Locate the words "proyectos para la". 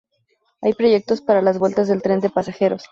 0.73-1.51